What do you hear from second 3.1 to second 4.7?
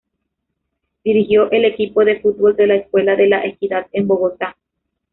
de la equidad en Bogotá.